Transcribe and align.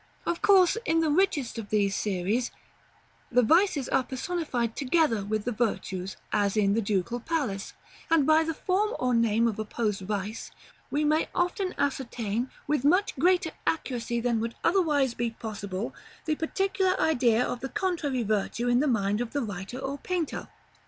Of 0.25 0.41
course, 0.41 0.77
in 0.83 1.01
the 1.01 1.11
richest 1.11 1.59
of 1.59 1.69
these 1.69 1.95
series, 1.95 2.49
the 3.31 3.43
vices 3.43 3.87
are 3.87 4.01
personified 4.03 4.75
together 4.75 5.23
with 5.23 5.45
the 5.45 5.51
virtues, 5.51 6.17
as 6.33 6.57
in 6.57 6.73
the 6.73 6.81
Ducal 6.81 7.19
Palace; 7.19 7.73
and 8.09 8.25
by 8.25 8.43
the 8.43 8.55
form 8.55 8.95
or 8.97 9.13
name 9.13 9.47
of 9.47 9.59
opposed 9.59 10.01
vice, 10.01 10.49
we 10.89 11.03
may 11.03 11.29
often 11.35 11.75
ascertain, 11.77 12.49
with 12.65 12.83
much 12.83 13.15
greater 13.17 13.51
accuracy 13.67 14.19
than 14.19 14.39
would 14.39 14.55
otherwise 14.63 15.13
be 15.13 15.29
possible, 15.29 15.93
the 16.25 16.33
particular 16.33 16.99
idea 16.99 17.45
of 17.45 17.59
the 17.59 17.69
contrary 17.69 18.23
virtue 18.23 18.67
in 18.67 18.79
the 18.79 18.87
mind 18.87 19.21
of 19.21 19.33
the 19.33 19.43
writer 19.43 19.77
or 19.77 19.99
painter. 19.99 20.47